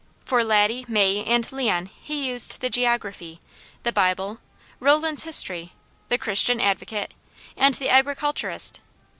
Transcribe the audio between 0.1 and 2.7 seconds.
For Laddie, May and Leon he used